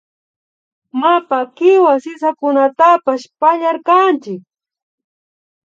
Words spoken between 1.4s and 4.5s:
kiwa sisakunatapash pallarkanchik